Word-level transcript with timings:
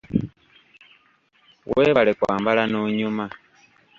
Weebale 1.73 2.11
kwambala 2.19 2.63
n'onyuma. 2.71 3.25